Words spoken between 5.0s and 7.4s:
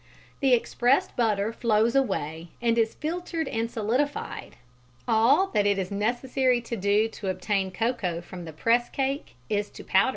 page 158). All that it is necessary to do to